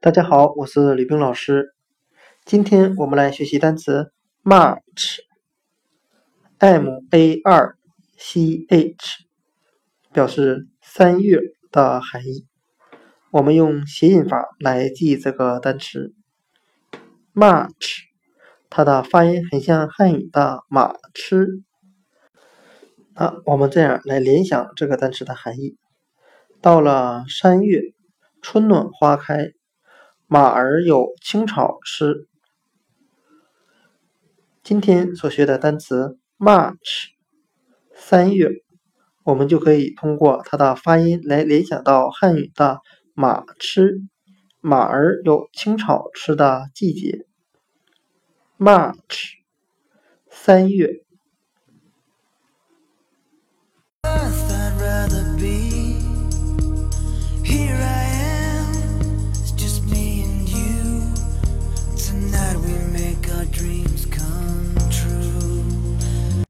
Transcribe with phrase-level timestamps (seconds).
[0.00, 1.74] 大家好，我是吕冰老师。
[2.44, 4.12] 今天我们来学习单词
[4.44, 4.78] March，M
[7.10, 7.76] A R
[8.16, 9.24] C H，
[10.12, 11.40] 表示三月
[11.72, 12.46] 的含义。
[13.32, 16.14] 我们用谐音法来记这个单词
[17.34, 18.02] March，
[18.70, 21.64] 它的发音很像汉语的马吃。
[23.14, 25.76] 那我们这样来联想这个单词的含义：
[26.62, 27.82] 到了三月，
[28.40, 29.54] 春暖花开，
[30.30, 32.28] 马儿有青草吃。
[34.62, 37.12] 今天所学的单词 March，
[37.94, 38.50] 三月，
[39.24, 42.82] 我们就可以通过它的发音来联想到汉语的
[43.14, 44.02] 马吃，
[44.60, 47.24] 马儿有青草吃的季节。
[48.58, 49.38] March，
[50.28, 51.06] 三月。